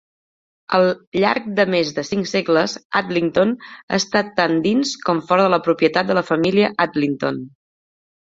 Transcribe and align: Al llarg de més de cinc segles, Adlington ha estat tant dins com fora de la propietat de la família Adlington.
Al 0.75 0.85
llarg 1.23 1.43
de 1.59 1.65
més 1.73 1.89
de 1.97 2.03
cinc 2.07 2.29
segles, 2.31 2.73
Adlington 3.01 3.53
ha 3.67 3.99
estat 3.99 4.33
tant 4.41 4.57
dins 4.65 4.95
com 5.09 5.23
fora 5.29 5.45
de 5.49 5.53
la 5.55 5.63
propietat 5.69 6.09
de 6.13 6.15
la 6.21 6.27
família 6.33 6.73
Adlington. 6.87 7.39